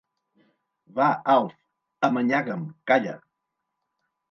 [0.99, 1.59] Va, Alf,
[2.09, 3.17] amanyaga'm, calla.